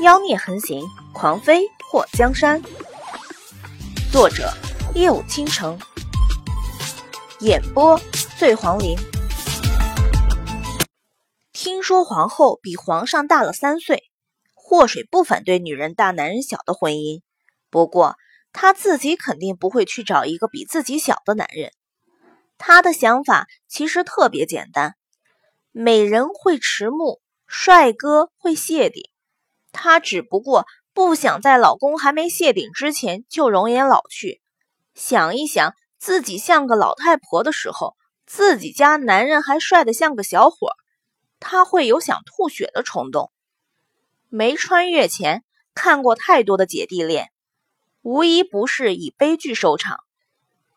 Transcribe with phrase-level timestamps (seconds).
[0.00, 2.62] 妖孽横行，狂妃破江山。
[4.12, 4.52] 作者：
[4.94, 5.76] 夜舞倾城，
[7.40, 8.00] 演播：
[8.38, 8.96] 醉黄林。
[11.52, 14.04] 听说皇后比皇上大了三岁，
[14.54, 17.22] 祸水不反对女人大男人小的婚姻，
[17.68, 18.14] 不过
[18.52, 21.72] 她自己肯定不会去找一个比自己小的男人。
[22.56, 24.94] 她的想法其实特别简单：
[25.72, 29.02] 美人会迟暮，帅哥会谢顶。
[29.72, 34.40] 她只不过不想在老公还没谢顶之前就容颜老去。
[34.94, 37.96] 想一想自己像个老太婆的时候，
[38.26, 40.72] 自己家男人还帅得像个小伙，
[41.40, 43.30] 她会有想吐血的冲动。
[44.28, 45.44] 没穿越前
[45.74, 47.30] 看过太多的姐弟恋，
[48.02, 50.00] 无一不是以悲剧收场。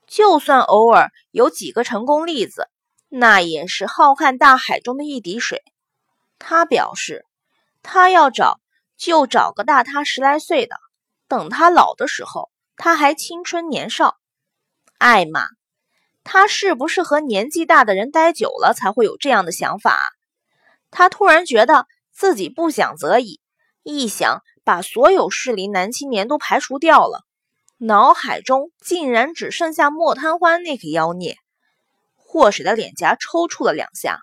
[0.08, 2.70] 就算偶尔有几个成功例子，
[3.10, 5.64] 那也是浩瀚大海中的一滴水。
[6.38, 7.26] 他表示，
[7.82, 8.60] 他要找
[9.02, 10.76] 就找个大他十来岁的，
[11.28, 14.16] 等他老的时候，他还青春年少。
[15.00, 15.48] 艾玛，
[16.24, 20.00] 他是不是和年纪大的人待久了才会有这样的想法？
[20.92, 23.42] 他突然觉得自己不想则已，
[23.82, 27.24] 一想把所有适龄男青年都排除掉了。
[27.80, 31.38] 脑海中竟然只剩下莫贪欢那个妖孽，
[32.16, 34.20] 祸水的脸颊抽搐了两下。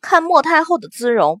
[0.00, 1.40] 看莫太后的姿容，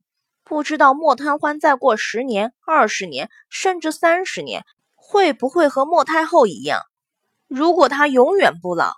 [0.50, 4.64] 不知道莫贪欢再过十年、二十年，甚至三十年，
[4.96, 6.80] 会不会和莫太后一样？
[7.46, 8.94] 如果她永远不老，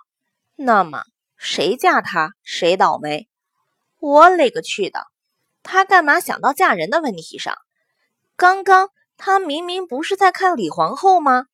[0.55, 1.03] 那么
[1.37, 3.29] 谁嫁她谁倒霉。
[3.99, 5.05] 我勒个去的！
[5.61, 7.55] 她干嘛想到嫁人的问题上？
[8.35, 11.45] 刚刚她明明不是在看李皇后吗？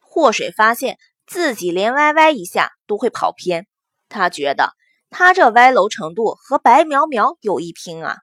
[0.00, 3.66] 祸水发现自己连歪歪一下都会跑偏，
[4.08, 4.72] 他觉得
[5.10, 8.16] 他这歪楼程度和白苗苗有一拼啊！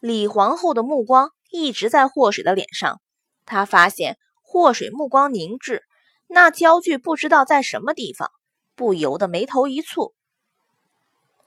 [0.00, 3.00] 李皇后的目光一直在祸水的脸上，
[3.44, 5.82] 她发现祸水目光凝滞，
[6.26, 8.32] 那焦距不知道在什么地方，
[8.74, 10.14] 不由得眉头一蹙。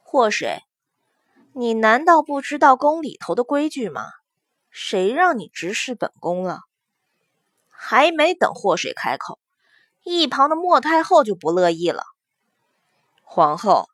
[0.04, 0.62] 祸水，
[1.54, 4.06] 你难道不知道宫里头的规矩吗？
[4.70, 6.60] 谁让你直视本宫了？
[7.70, 9.40] 还没等祸水开口，
[10.04, 12.04] 一旁的莫太后就不乐意了。
[13.24, 13.88] 皇后，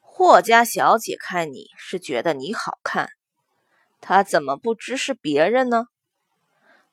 [0.00, 3.08] 霍家小姐看你是觉得你好看，
[4.06, 5.86] 他怎么不直视别人呢？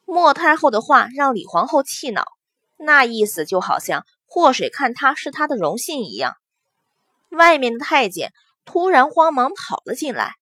[0.05, 2.23] 莫太后的话让李皇后气恼，
[2.77, 6.37] 那意思就好像祸水看她是她的荣幸一样。
[7.27, 8.31] 外面的太监
[8.63, 10.35] 突然慌忙跑了进来：“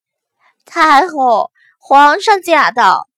[0.63, 1.49] 太后，
[1.79, 3.09] 皇上驾到。”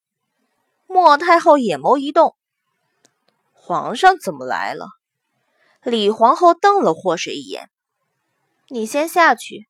[0.87, 2.37] 莫太后眼眸一动，
[3.51, 4.87] 皇上怎么来了？
[5.83, 7.69] 李皇后瞪了祸水一眼
[8.69, 9.67] ：“你先下去。”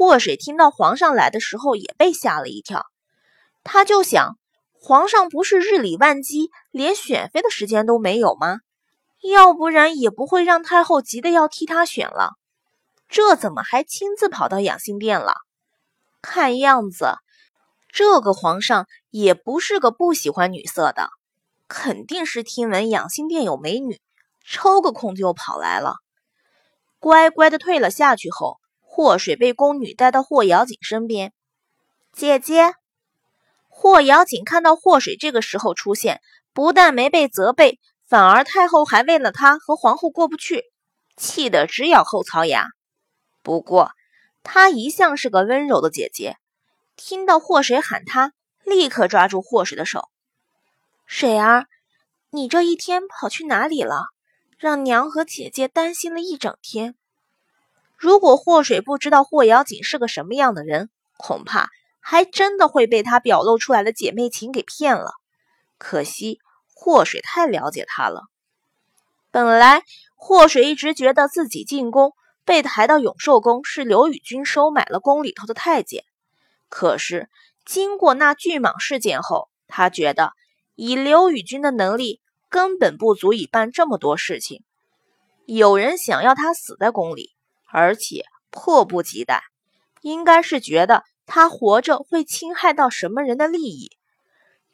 [0.00, 2.86] 祸水听到皇上来的时候也被吓了一跳，
[3.62, 4.38] 他就想：
[4.72, 8.60] 皇上不是日理万机，连选妃的时间都没有吗？
[9.20, 12.30] 要不然也不会让太后急得要替他选了。
[13.10, 15.34] 这怎么还亲自跑到养心殿了？
[16.22, 17.16] 看样子……
[17.92, 21.10] 这个皇上也不是个不喜欢女色的，
[21.68, 24.00] 肯定是听闻养心殿有美女，
[24.46, 25.96] 抽个空就跑来了。
[26.98, 28.56] 乖乖的退了下去后，
[29.00, 31.32] 祸水被宫女带到霍瑶锦身边。
[32.12, 32.74] 姐姐，
[33.66, 36.20] 霍瑶锦看到祸水这个时候出现，
[36.52, 40.64] 不但没被责备，反而太后还为了她和皇后过不去，
[41.16, 42.66] 气得直咬后槽牙。
[43.42, 43.92] 不过
[44.42, 46.36] 她一向是个温柔的姐姐。
[46.94, 48.34] 听到祸水喊她，
[48.64, 50.10] 立刻抓住祸水的手。
[51.06, 51.64] 水儿，
[52.28, 54.08] 你这一天跑去哪里了？
[54.58, 56.96] 让娘和姐姐担心了一整天。
[58.00, 60.88] 如果祸水不知道霍瑶锦是个什么样的人，
[61.18, 61.68] 恐怕
[62.00, 65.12] 还真的会被她表露出来的姐妹情给骗了。
[65.76, 66.38] 可惜
[66.74, 68.22] 祸水太了解她了。
[69.30, 69.82] 本来
[70.16, 72.14] 祸水一直觉得自己进宫
[72.46, 76.04] 被抬到永寿宫是刘宇君收买了宫里头的太监。
[76.70, 77.28] 可是，
[77.66, 80.32] 经过那巨蟒事件后，他觉得
[80.74, 84.64] 以刘宇君的能力，根本不足以办这么多事情。
[85.44, 87.34] 有人想要他死在宫里，
[87.72, 89.42] 而且迫不及待，
[90.00, 93.90] 应该是觉得他活着会侵害到什么人的利益。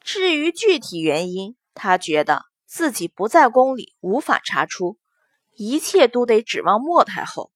[0.01, 4.97] 至于具体原因，他觉得自己不在宫里，无法查出，
[5.55, 7.51] 一切都得指望莫太后。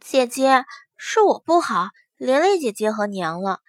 [0.00, 0.64] 姐姐，
[0.96, 1.88] 是我不好。
[2.16, 3.60] 连累姐姐和娘了，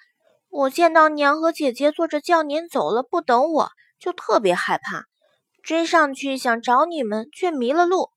[0.49, 5.05] 我见到娘和姐姐坐着轿辇走了，不等我，就特别害怕，
[5.63, 8.09] 追上去想找你们，却迷了路。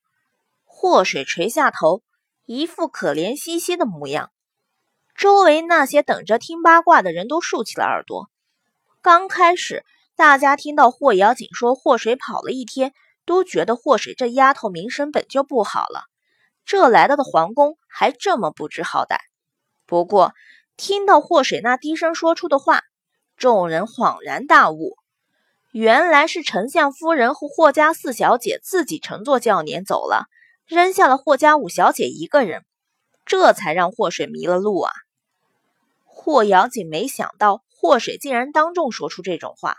[0.65, 2.03] 祸水垂下头，
[2.47, 4.31] 一副可怜兮兮的模样。
[5.15, 8.29] 周围那些等着听八卦的人都竖起了耳朵。
[9.01, 9.85] 刚开始，
[10.17, 12.93] 大家听到霍瑶锦说祸水跑了一天，
[13.25, 16.05] 都觉得祸水这丫头名声本就不好了，
[16.65, 19.19] 这来到的皇宫还这么不知好歹。
[19.87, 20.33] 不过，
[20.77, 22.83] 听到祸水那低声说出的话，
[23.37, 24.97] 众人恍然大悟，
[25.71, 30.27] 原来是丞相夫人和霍家四小姐自己乘坐轿辇走了，
[30.67, 32.65] 扔下了霍家五小姐一个人，
[33.25, 34.93] 这才让祸水迷了路啊！
[36.05, 37.63] 霍瑶锦没想到。
[37.77, 39.77] 祸水竟然当众说出这种话，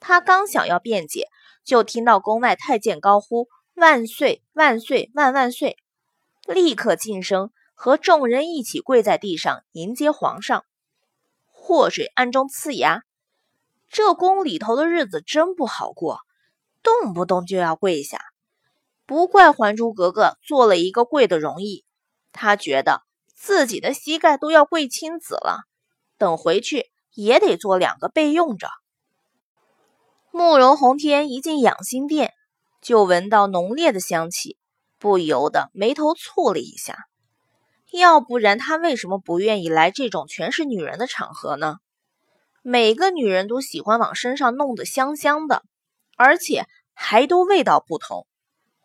[0.00, 1.28] 他刚想要辩解，
[1.64, 5.78] 就听到宫外太监高呼“万岁万岁万万岁”，
[6.46, 10.66] 立刻晋升，和众人一起跪在地上迎接皇上。
[11.46, 13.00] 祸水暗中呲牙，
[13.88, 16.18] 这宫里头的日子真不好过，
[16.82, 18.20] 动不动就要跪下，
[19.12, 21.84] 不怪《还珠格格》做了一个跪的容易，
[22.32, 23.02] 他觉得
[23.34, 25.64] 自己的膝盖都要跪青紫了，
[26.16, 26.90] 等回去。
[27.14, 28.68] 也得做两个备用着。
[30.30, 32.32] 慕容宏天一进养心殿，
[32.80, 34.56] 就闻到浓烈的香气，
[34.98, 36.96] 不由得眉头蹙了一下。
[37.90, 41.76] 要不然他为什么不愿意来这种全是女人的场合呢？
[42.62, 45.62] 每个女人都喜欢往身上弄得香香的，
[46.16, 48.26] 而且还都味道不同。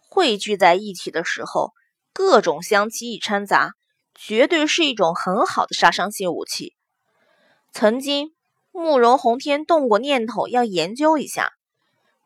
[0.09, 1.73] 汇聚在一起的时候，
[2.13, 3.73] 各种香气一掺杂，
[4.15, 6.73] 绝对是一种很好的杀伤性武器。
[7.71, 8.33] 曾经，
[8.71, 11.51] 慕容宏天动过念头要研究一下，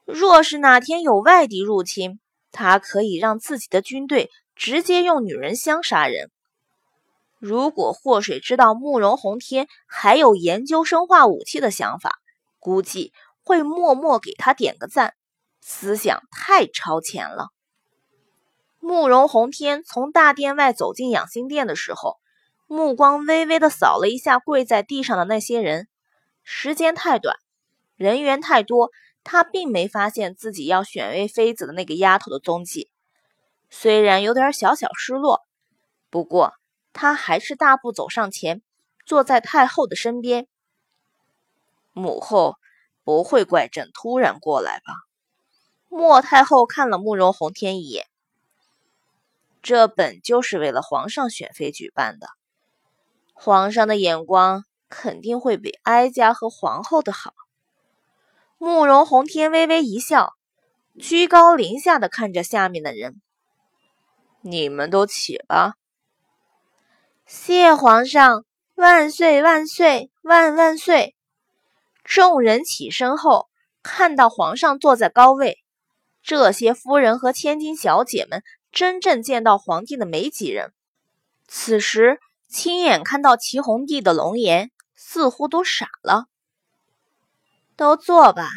[0.06, 2.19] 若是哪天有外敌入侵，
[2.51, 6.30] 他可以让自己的军队直接用女人香杀人。
[7.39, 12.19] 如果祸水知道慕容宏天还有研究生化武器的想法，
[12.60, 13.12] 估计
[13.44, 15.16] 会默默给他点个赞，
[15.60, 17.50] 思想太超前了。
[18.81, 22.19] 慕容宏天从大殿外走进养心殿的时候。
[22.68, 25.89] 目光微微的扫了一下跪在地上的那些人，
[26.42, 27.36] 时间太短，
[27.98, 28.92] 人员太多，
[29.25, 32.89] 他并没发现自己要选为妃子的那个丫头的踪迹。
[33.69, 35.42] 虽然有点小小失落，
[36.10, 36.54] 不过
[36.94, 38.62] 他还是大步走上前，
[39.06, 40.48] 坐在太后的身边。
[41.92, 42.56] 母后
[43.04, 44.94] 不会怪朕突然过来吧？
[45.89, 48.07] 莫太后看了慕容宏天一眼，
[49.62, 52.28] 这本就是为了皇上选妃举办的。
[53.34, 57.34] 皇上的眼光肯定会比哀家和皇后的好。
[58.58, 60.34] 慕容宏天微微一笑，
[61.00, 63.22] 居高临下的看着下面的人
[64.42, 65.75] ：“你们都起吧。”
[67.25, 71.16] 谢皇上，万岁万岁万万岁！
[72.04, 73.48] 众人起身后，
[73.81, 75.57] 看到皇上坐在高位，
[76.22, 80.71] 这些夫人和千金小姐们真正见到皇帝的没几人。
[81.47, 82.19] 此时。
[82.53, 86.25] 亲眼看到齐红帝的龙颜，似乎都傻了。
[87.77, 88.50] 都坐吧。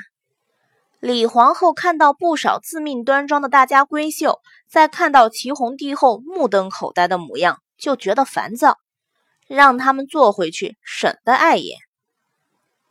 [0.98, 8.78] 李皇后看到不少自命端庄的大家闺秀，在看到齐红帝后目瞪口呆的模样，就觉得烦躁，
[9.46, 11.78] 让他们坐回去，省得碍眼。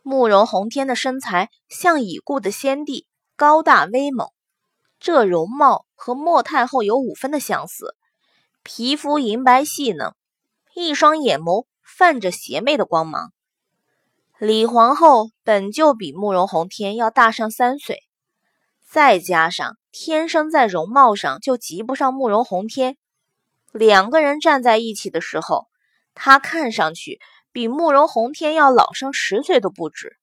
[0.00, 3.06] 慕容宏天的身材像已故的先帝，
[3.36, 4.30] 高大威猛，
[5.04, 7.94] 这容貌和莫太后有五分的相似，
[8.62, 10.14] 皮肤银白细嫩。
[10.74, 13.30] 一双眼眸泛着邪魅的光芒。
[14.38, 17.98] 李皇后本就比慕容宏天要大上三岁，
[18.88, 22.96] 再加上天生在容貌上就及不上慕容宏天，
[23.72, 25.66] 两个人站在一起的时候，
[26.14, 27.20] 她看上去
[27.52, 30.16] 比慕容宏天要老上十岁都不止。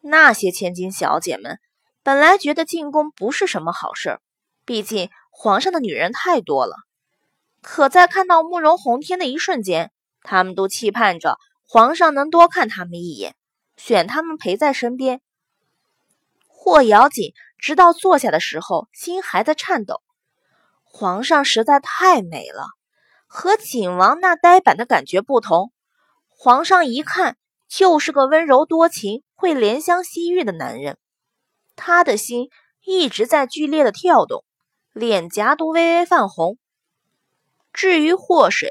[0.00, 1.60] 那些千金小姐们
[2.08, 4.20] 本来觉得进宫不是什么好事儿，
[4.64, 6.74] 毕竟皇上的女人太多了。
[7.60, 11.36] 可在看到慕容宏天的一瞬间，他们都期盼着
[11.66, 13.36] 皇上能多看他们一眼，
[13.76, 15.20] 选他们陪在身边。
[16.46, 20.00] 霍瑶锦直到坐下的时候，心还在颤抖。
[20.84, 22.68] 皇上实在太美了，
[23.26, 25.72] 和景王那呆板的感觉不同。
[26.30, 27.36] 皇上一看
[27.68, 30.96] 就是个温柔多情、会怜香惜玉的男人。
[31.78, 32.48] 他的心
[32.84, 34.44] 一直在剧烈的跳动，
[34.92, 36.58] 脸颊都微微泛红。
[37.72, 38.70] 至于祸水，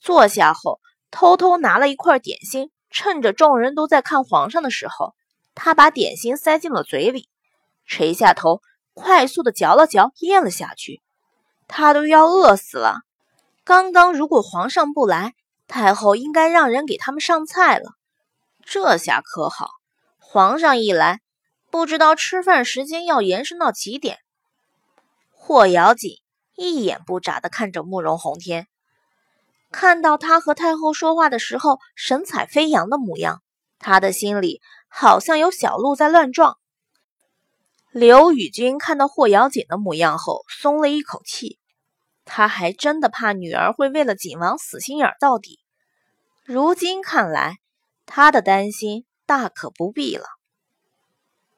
[0.00, 0.80] 坐下后
[1.10, 5.14] 偷偷拿了一块点心，趁着众人都在看皇上的时候，
[5.54, 7.28] 他把点心塞进了嘴里，
[7.86, 11.02] 垂下头，快速的嚼了嚼，咽了下去。
[11.66, 13.00] 他都要饿死了。
[13.64, 15.34] 刚刚如果皇上不来，
[15.66, 17.94] 太后应该让人给他们上菜了。
[18.62, 19.70] 这下可好，
[20.18, 21.20] 皇上一来，
[21.74, 24.20] 不知道吃饭时间要延伸到几点。
[25.32, 26.20] 霍瑶锦。
[26.54, 28.68] 一眼不眨地看着慕容宏天，
[29.72, 33.42] 看到他和太后说话的时候神采飞扬的模样，
[33.80, 36.58] 他的心里好像有小鹿在乱撞。
[37.90, 41.58] 刘宇君看到霍瑶锦的模样后，松了一口气。
[42.24, 45.58] 他还真的怕女儿会为了景王死心眼到底。
[46.44, 47.56] 如今看来，
[48.06, 50.26] 他的担心大可不必了。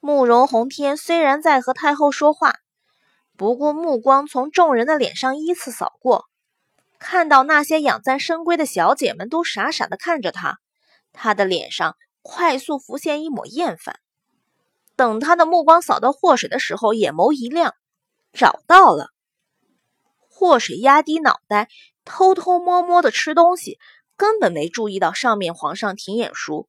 [0.06, 2.60] 慕容宏天虽然在和太后说话，
[3.36, 6.26] 不过目光从众人的脸上依次扫过，
[7.00, 10.60] 看到那些养在深闺的小姐们都傻傻的看着他，
[11.12, 13.98] 他的脸上快速浮现一抹厌烦。
[14.94, 17.74] 等他的目光扫到祸水的时候，眼眸一亮，
[18.32, 19.08] 找到了。
[20.30, 21.68] 祸水压低脑袋，
[22.04, 23.80] 偷偷摸摸的吃东西，
[24.16, 26.68] 根本没注意到上面皇上停眼书，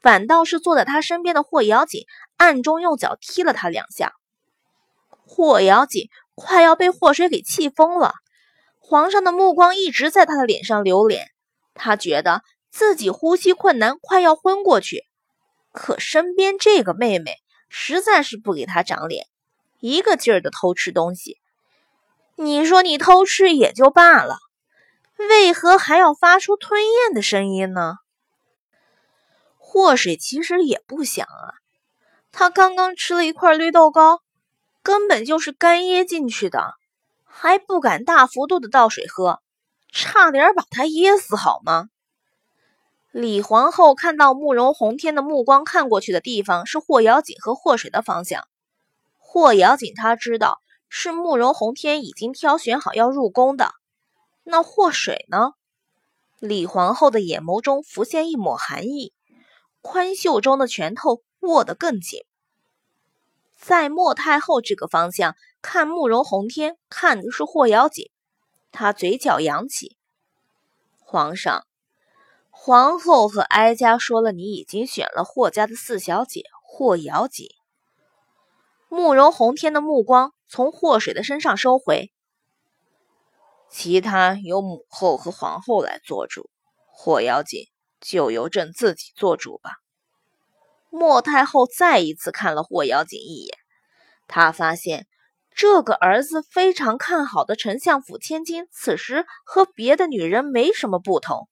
[0.00, 2.04] 反倒是坐在他身边的霍瑶锦
[2.36, 4.12] 暗中用脚踢了他两下。
[5.26, 8.14] 霍瑶锦快要被祸水给气疯了，
[8.78, 11.28] 皇上的目光一直在他的脸上流连，
[11.74, 15.04] 他觉得自己呼吸困难，快要昏过去。
[15.72, 17.36] 可身边这个妹妹
[17.68, 19.26] 实在是不给他长脸，
[19.78, 21.38] 一个劲儿的偷吃东西。
[22.34, 24.38] 你说你偷吃也就罢了，
[25.16, 27.96] 为何还要发出吞咽的声音呢？
[29.80, 31.56] 祸水其实也不想啊，
[32.32, 34.20] 他刚刚吃了一块绿豆糕，
[34.82, 36.74] 根本就是干噎进去的，
[37.24, 39.40] 还不敢大幅度的倒水喝，
[39.90, 41.88] 差点把他噎死，好吗？
[43.10, 48.46] 李皇后看到慕容宏天的目光看过去的地方是霍瑶锦和霍水的方向。
[49.16, 50.60] 霍瑶锦她知道
[50.90, 53.70] 是慕容宏天已经挑选好要入宫的，
[54.44, 55.52] 那霍水呢？
[56.38, 59.14] 李皇后的眼眸中浮现一抹寒意，
[59.80, 62.20] 宽袖中的拳头握得更紧。
[63.56, 68.10] 在莫太后这个方向看慕容宏天，看的是霍瑶锦，
[68.72, 69.96] 她嘴角扬起，
[70.98, 71.66] 皇上。
[72.50, 77.48] 皇后和哀家说了，你已经选了霍家的四小姐霍瑶锦。
[78.88, 82.12] 慕容宏天的目光从霍水的身上收回，
[83.70, 86.50] 其他由母后和皇后来做主，
[86.90, 87.68] 霍瑶锦
[88.00, 89.78] 就由朕自己做主吧。
[90.88, 93.58] 莫太后再一次看了霍瑶锦一眼，
[94.26, 95.06] 她发现
[95.54, 101.48] 这个儿子非常看好的丞相府千金，此时和别的女人没什么不同。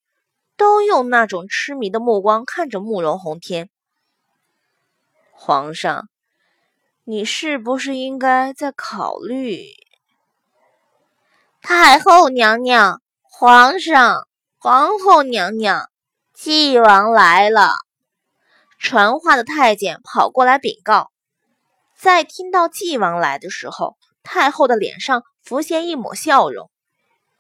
[0.57, 3.71] 都用那种痴迷的目光看着慕容宏天。
[5.31, 6.09] 皇上，
[7.05, 9.69] 你是不是应该再考虑？
[11.63, 14.27] 太后娘娘，皇上，
[14.59, 15.89] 皇后娘娘，
[16.41, 17.73] 纪王来了。
[18.79, 21.11] 传话的太监跑过来禀告。
[21.97, 26.71] 在听到纪王来的时候，太后的脸上浮现一抹笑容。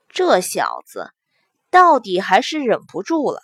[0.08, 1.12] 这小子。
[1.70, 3.40] 到底还是忍不住了。